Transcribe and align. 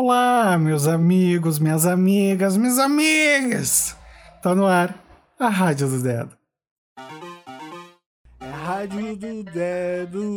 Olá, 0.00 0.56
meus 0.56 0.86
amigos, 0.86 1.58
minhas 1.58 1.84
amigas, 1.84 2.56
minhas 2.56 2.78
amigas! 2.78 3.96
Tá 4.40 4.54
no 4.54 4.64
ar 4.64 4.94
a 5.40 5.48
Rádio 5.48 5.88
do 5.88 6.00
Dedo. 6.00 6.38
É 8.38 8.46
a 8.46 8.56
Rádio 8.58 9.16
do 9.16 9.42
Dedo. 9.42 10.36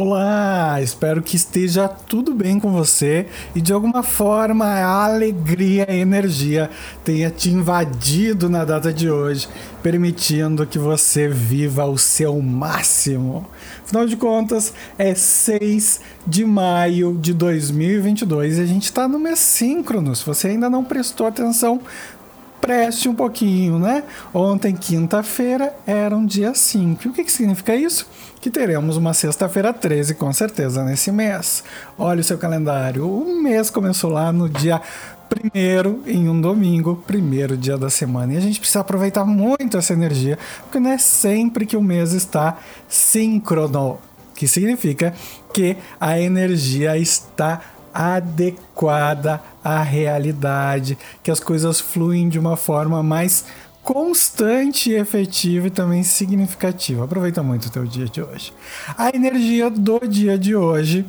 Olá, 0.00 0.80
espero 0.80 1.20
que 1.20 1.34
esteja 1.34 1.88
tudo 1.88 2.32
bem 2.32 2.60
com 2.60 2.70
você 2.70 3.26
e 3.52 3.60
de 3.60 3.72
alguma 3.72 4.04
forma 4.04 4.64
a 4.64 5.04
alegria 5.06 5.86
e 5.88 5.92
a 5.92 5.96
energia 5.96 6.70
tenha 7.04 7.28
te 7.32 7.50
invadido 7.50 8.48
na 8.48 8.64
data 8.64 8.92
de 8.92 9.10
hoje, 9.10 9.48
permitindo 9.82 10.64
que 10.64 10.78
você 10.78 11.26
viva 11.26 11.84
o 11.84 11.98
seu 11.98 12.40
máximo. 12.40 13.44
Afinal 13.84 14.06
de 14.06 14.16
contas, 14.16 14.72
é 14.96 15.16
6 15.16 16.00
de 16.24 16.44
maio 16.44 17.18
de 17.20 17.34
2022 17.34 18.58
e 18.58 18.60
a 18.60 18.66
gente 18.66 18.84
está 18.84 19.08
no 19.08 19.18
mês 19.18 19.40
síncrono. 19.40 20.14
Se 20.14 20.24
você 20.24 20.46
ainda 20.46 20.70
não 20.70 20.84
prestou 20.84 21.26
atenção, 21.26 21.80
preste 22.68 23.08
um 23.08 23.14
pouquinho, 23.14 23.78
né? 23.78 24.04
Ontem, 24.34 24.76
quinta-feira, 24.76 25.74
era 25.86 26.14
um 26.14 26.26
dia 26.26 26.52
5. 26.52 27.08
O 27.08 27.12
que, 27.14 27.24
que 27.24 27.32
significa 27.32 27.74
isso? 27.74 28.06
Que 28.42 28.50
teremos 28.50 28.98
uma 28.98 29.14
sexta-feira 29.14 29.72
13, 29.72 30.14
com 30.16 30.30
certeza, 30.34 30.84
nesse 30.84 31.10
mês. 31.10 31.64
Olha 31.98 32.20
o 32.20 32.24
seu 32.24 32.36
calendário. 32.36 33.08
O 33.08 33.42
mês 33.42 33.70
começou 33.70 34.10
lá 34.10 34.30
no 34.30 34.50
dia 34.50 34.82
primeiro 35.30 36.02
em 36.06 36.28
um 36.28 36.38
domingo, 36.38 37.02
primeiro 37.06 37.56
dia 37.56 37.78
da 37.78 37.88
semana. 37.88 38.34
E 38.34 38.36
a 38.36 38.40
gente 38.40 38.60
precisa 38.60 38.80
aproveitar 38.80 39.24
muito 39.24 39.78
essa 39.78 39.94
energia, 39.94 40.38
porque 40.64 40.78
não 40.78 40.90
é 40.90 40.98
sempre 40.98 41.64
que 41.64 41.76
o 41.76 41.82
mês 41.82 42.12
está 42.12 42.58
síncrono, 42.86 43.96
que 44.34 44.46
significa 44.46 45.14
que 45.54 45.74
a 45.98 46.20
energia 46.20 46.98
está 46.98 47.62
adequada 47.92 49.40
à 49.62 49.82
realidade, 49.82 50.98
que 51.22 51.30
as 51.30 51.40
coisas 51.40 51.80
fluem 51.80 52.28
de 52.28 52.38
uma 52.38 52.56
forma 52.56 53.02
mais 53.02 53.44
constante, 53.82 54.92
efetiva 54.92 55.68
e 55.68 55.70
também 55.70 56.02
significativa. 56.02 57.04
Aproveita 57.04 57.42
muito 57.42 57.66
o 57.66 57.70
teu 57.70 57.84
dia 57.84 58.06
de 58.06 58.22
hoje. 58.22 58.52
A 58.96 59.08
energia 59.14 59.70
do 59.70 59.98
dia 60.06 60.38
de 60.38 60.54
hoje, 60.54 61.06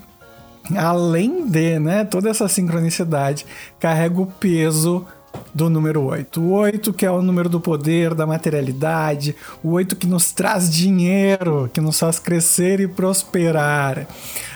além 0.78 1.46
de, 1.46 1.78
né, 1.78 2.06
toda 2.06 2.30
essa 2.30 2.48
sincronicidade, 2.48 3.46
carrega 3.80 4.22
o 4.22 4.26
peso 4.26 5.06
do 5.54 5.70
número 5.70 6.04
8. 6.04 6.42
O 6.42 6.52
8 6.52 6.94
que 6.94 7.06
é 7.06 7.12
o 7.12 7.22
número 7.22 7.50
do 7.50 7.60
poder, 7.60 8.14
da 8.14 8.26
materialidade, 8.26 9.36
o 9.64 9.72
8 9.72 9.96
que 9.96 10.08
nos 10.08 10.32
traz 10.32 10.70
dinheiro, 10.70 11.70
que 11.74 11.82
nos 11.82 12.00
faz 12.00 12.20
crescer 12.20 12.80
e 12.80 12.88
prosperar 12.88 14.08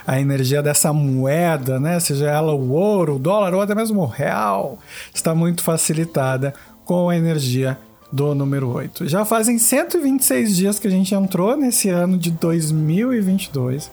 a 0.06 0.20
energia 0.20 0.62
dessa 0.62 0.92
moeda, 0.92 1.80
né, 1.80 2.00
seja 2.00 2.30
ela 2.30 2.54
o 2.54 2.72
ouro, 2.72 3.16
o 3.16 3.20
dólar 3.20 3.54
ou 3.54 3.62
até 3.62 3.74
mesmo 3.74 4.02
o 4.02 4.06
real, 4.06 4.78
está 5.14 5.34
muito 5.34 5.64
facilitada 5.64 6.54
com 6.84 7.10
a 7.10 7.16
energia 7.16 7.78
do 8.12 8.36
número 8.36 8.70
8. 8.70 9.08
Já 9.08 9.26
fazem 9.26 9.58
126 9.58 10.56
dias 10.56 10.78
que 10.78 10.88
a 10.88 10.92
gente 10.92 11.16
entrou 11.16 11.58
nesse 11.58 11.90
ano 11.90 12.16
de 12.16 12.30
2022. 12.30 13.90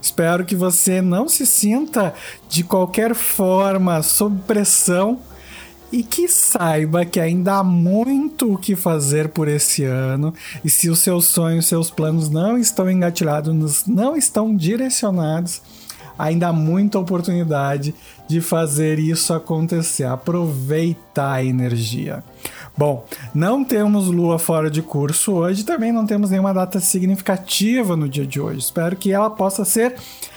Espero 0.00 0.44
que 0.44 0.54
você 0.54 1.00
não 1.00 1.26
se 1.26 1.46
sinta 1.46 2.12
de 2.50 2.64
qualquer 2.64 3.14
forma 3.14 4.02
sob 4.02 4.42
pressão 4.46 5.20
e 5.92 6.02
que 6.02 6.26
saiba 6.26 7.04
que 7.04 7.20
ainda 7.20 7.58
há 7.58 7.62
muito 7.62 8.54
o 8.54 8.58
que 8.58 8.74
fazer 8.74 9.28
por 9.28 9.46
esse 9.46 9.84
ano. 9.84 10.32
E 10.64 10.70
se 10.70 10.88
os 10.88 11.00
seus 11.00 11.26
sonhos, 11.26 11.66
seus 11.66 11.90
planos 11.90 12.30
não 12.30 12.56
estão 12.56 12.90
engatilhados, 12.90 13.86
não 13.86 14.16
estão 14.16 14.56
direcionados, 14.56 15.60
ainda 16.18 16.48
há 16.48 16.52
muita 16.52 16.98
oportunidade 16.98 17.94
de 18.26 18.40
fazer 18.40 18.98
isso 18.98 19.34
acontecer. 19.34 20.04
Aproveitar 20.04 21.34
a 21.34 21.44
energia. 21.44 22.24
Bom, 22.76 23.04
não 23.34 23.62
temos 23.62 24.06
lua 24.06 24.38
fora 24.38 24.70
de 24.70 24.80
curso 24.80 25.32
hoje, 25.32 25.62
também 25.62 25.92
não 25.92 26.06
temos 26.06 26.30
nenhuma 26.30 26.54
data 26.54 26.80
significativa 26.80 27.94
no 27.94 28.08
dia 28.08 28.26
de 28.26 28.40
hoje. 28.40 28.60
Espero 28.60 28.96
que 28.96 29.12
ela 29.12 29.28
possa 29.28 29.62
ser 29.62 29.94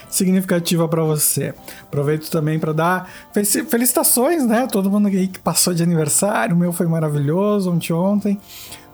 significativa 0.08 0.88
para 0.88 1.02
você. 1.02 1.54
Aproveito 1.82 2.30
também 2.30 2.58
para 2.58 2.72
dar 2.72 3.10
felicitações, 3.32 4.46
né? 4.46 4.66
Todo 4.70 4.90
mundo 4.90 5.08
aí 5.08 5.28
que 5.28 5.38
passou 5.38 5.74
de 5.74 5.82
aniversário, 5.82 6.54
o 6.54 6.58
meu 6.58 6.72
foi 6.72 6.86
maravilhoso 6.86 7.70
ontem, 7.70 7.92
ontem, 7.92 8.40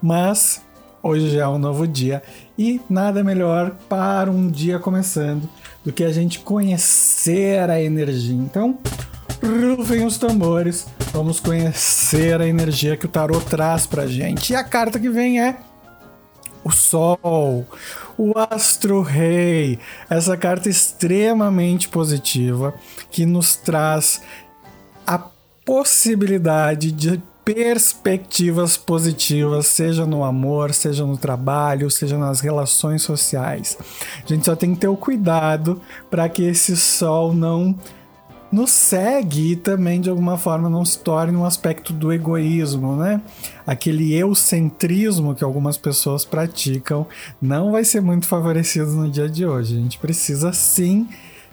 mas 0.03 0.62
hoje 1.03 1.31
já 1.31 1.43
é 1.43 1.49
um 1.49 1.59
novo 1.59 1.87
dia 1.87 2.23
e 2.56 2.81
nada 2.89 3.25
melhor 3.25 3.73
para 3.89 4.31
um 4.31 4.49
dia 4.49 4.78
começando 4.78 5.49
do 5.84 5.93
que 5.93 6.05
a 6.05 6.12
gente 6.12 6.39
conhecer 6.41 7.69
a 7.69 7.83
energia. 7.83 8.37
Então, 8.37 8.79
rufem 9.43 10.06
os 10.06 10.17
tambores, 10.17 10.87
vamos 11.12 11.41
conhecer 11.41 12.41
a 12.41 12.47
energia 12.47 12.97
que 12.97 13.06
o 13.06 13.09
tarot 13.09 13.44
traz 13.47 13.87
pra 13.87 14.06
gente. 14.06 14.53
E 14.53 14.56
a 14.56 14.62
carta 14.62 15.00
que 15.00 15.11
vem 15.11 15.41
é 15.41 15.56
o 16.65 16.71
Sol, 16.71 17.67
o 18.22 18.38
Astro 18.38 19.03
Rei, 19.03 19.81
essa 20.09 20.37
carta 20.37 20.69
extremamente 20.69 21.88
positiva 21.88 22.72
que 23.10 23.27
nos 23.27 23.56
traz 23.56 24.22
a 25.05 25.19
possibilidade 25.65 26.93
de 26.93 27.21
perspectivas 27.44 28.77
positivas, 28.77 29.66
seja 29.66 30.06
no 30.06 30.22
amor, 30.22 30.72
seja 30.72 31.05
no 31.05 31.16
trabalho, 31.16 31.91
seja 31.91 32.16
nas 32.16 32.38
relações 32.38 33.03
sociais. 33.03 33.77
A 34.25 34.28
gente 34.28 34.44
só 34.44 34.55
tem 34.55 34.72
que 34.72 34.82
ter 34.82 34.88
o 34.88 34.97
cuidado 34.97 35.81
para 36.09 36.28
que 36.28 36.44
esse 36.44 36.77
sol 36.77 37.34
não 37.34 37.77
nos 38.52 38.70
segue 38.70 39.52
e 39.52 39.56
também 39.56 40.00
de 40.00 40.10
alguma 40.10 40.36
forma 40.36 40.68
não 40.68 40.84
se 40.84 40.98
torne 40.98 41.36
um 41.36 41.44
aspecto 41.44 41.92
do 41.92 42.12
egoísmo, 42.12 42.96
né? 42.96 43.22
Aquele 43.66 44.14
eucentrismo 44.14 45.34
que 45.34 45.42
algumas 45.42 45.78
pessoas 45.78 46.24
praticam 46.24 47.06
não 47.40 47.72
vai 47.72 47.82
ser 47.82 48.02
muito 48.02 48.26
favorecido 48.26 48.92
no 48.92 49.10
dia 49.10 49.28
de 49.28 49.46
hoje. 49.46 49.76
A 49.76 49.80
gente 49.80 49.98
precisa 49.98 50.52
sim 50.52 51.08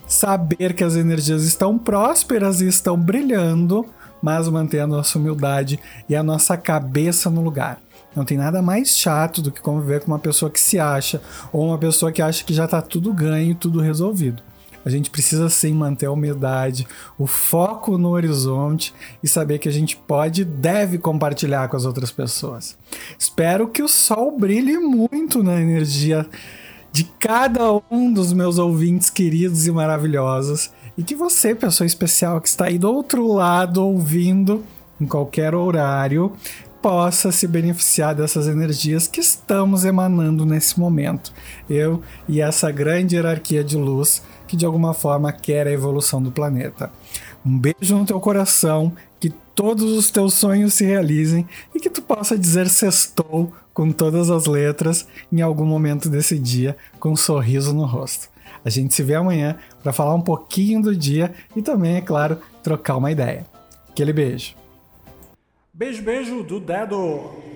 saber 0.06 0.74
que 0.74 0.84
as 0.84 0.96
energias 0.96 1.44
estão 1.44 1.78
prósperas 1.78 2.60
e 2.60 2.68
estão 2.68 2.98
brilhando, 2.98 3.86
mas 4.22 4.50
mantendo 4.50 4.96
a 4.96 4.98
nossa 4.98 5.18
humildade 5.18 5.80
e 6.10 6.16
a 6.16 6.24
nossa 6.24 6.58
cabeça 6.58 7.30
no 7.30 7.42
lugar. 7.42 7.80
Não 8.16 8.26
tem 8.26 8.38
nada 8.38 8.62
mais 8.62 8.90
chato 8.90 9.42
do 9.42 9.52
que 9.52 9.62
conviver 9.62 10.02
com 10.02 10.08
uma 10.08 10.20
pessoa 10.20 10.52
que 10.52 10.60
se 10.60 10.80
acha 10.80 11.22
ou 11.54 11.68
uma 11.68 11.78
pessoa 11.78 12.12
que 12.12 12.22
acha 12.22 12.44
que 12.44 12.54
já 12.54 12.66
está 12.66 12.82
tudo 12.82 13.14
ganho, 13.14 13.56
tudo 13.56 13.80
resolvido. 13.80 14.42
A 14.86 14.90
gente 14.90 15.10
precisa 15.10 15.50
sim 15.50 15.74
manter 15.74 16.06
a 16.06 16.12
humildade, 16.12 16.88
o 17.18 17.28
foco 17.28 17.98
no 17.98 18.10
horizonte 18.10 18.94
e 19.22 19.28
saber 19.28 19.60
que 19.60 19.70
a 19.70 19.72
gente 19.72 19.96
pode 19.96 20.42
e 20.42 20.46
deve 20.46 20.98
compartilhar 20.98 21.68
com 21.68 21.78
as 21.78 21.86
outras 21.86 22.12
pessoas. 22.12 22.78
Espero 23.18 23.68
que 23.68 23.84
o 23.84 23.88
sol 23.88 24.38
brilhe 24.38 24.78
muito 24.78 25.44
na 25.44 25.60
energia 25.60 26.26
de 26.92 27.04
cada 27.20 27.82
um 27.92 28.12
dos 28.12 28.34
meus 28.34 28.58
ouvintes 28.58 29.10
queridos 29.10 29.68
e 29.68 29.72
maravilhosos 29.72 30.72
e 30.98 31.04
que 31.04 31.16
você, 31.16 31.54
pessoa 31.54 31.86
especial 31.86 32.42
que 32.42 32.48
está 32.48 32.66
aí 32.66 32.78
do 32.78 32.92
outro 32.92 33.32
lado 33.32 33.86
ouvindo 33.86 34.64
em 35.00 35.06
qualquer 35.06 35.56
horário, 35.56 36.34
possa 36.82 37.32
se 37.32 37.48
beneficiar 37.48 38.16
dessas 38.16 38.48
energias 38.48 39.08
que 39.08 39.20
estamos 39.20 39.86
emanando 39.86 40.46
nesse 40.46 40.80
momento. 40.80 41.32
Eu 41.70 42.02
e 42.28 42.42
essa 42.42 42.72
grande 42.72 43.16
hierarquia 43.16 43.64
de 43.64 43.78
luz 43.78 44.22
que 44.50 44.58
de 44.58 44.66
alguma 44.66 44.96
forma 44.96 45.32
quer 45.32 45.68
a 45.68 45.72
evolução 45.72 46.20
do 46.20 46.32
planeta. 46.32 46.92
Um 47.46 47.56
beijo 47.56 47.96
no 47.96 48.04
teu 48.04 48.20
coração, 48.20 48.92
que 49.20 49.30
todos 49.30 49.92
os 49.92 50.10
teus 50.10 50.34
sonhos 50.34 50.74
se 50.74 50.84
realizem 50.84 51.48
e 51.74 51.80
que 51.80 51.90
tu 51.90 52.02
possa 52.02 52.36
dizer 52.36 52.68
sextou 52.68 53.54
com 53.72 53.92
todas 53.92 54.32
as 54.32 54.48
letras 54.48 55.08
em 55.32 55.42
algum 55.42 55.66
momento 55.66 56.10
desse 56.10 56.40
dia 56.40 56.76
com 57.00 57.12
um 57.12 57.16
sorriso 57.16 57.74
no 57.76 57.86
rosto. 57.86 58.28
A 58.66 58.72
gente 58.72 58.96
se 58.96 59.04
vê 59.04 59.14
amanhã 59.14 59.56
para 59.84 59.94
falar 59.94 60.16
um 60.16 60.22
pouquinho 60.22 60.82
do 60.82 60.96
dia 60.96 61.32
e 61.56 61.62
também, 61.62 61.98
é 61.98 62.02
claro, 62.02 62.40
trocar 62.64 62.98
uma 62.98 63.12
ideia. 63.12 63.46
Aquele 63.88 64.12
beijo. 64.12 64.56
Beijo, 65.72 66.02
beijo 66.02 66.42
do 66.42 66.60
dedo. 66.60 67.49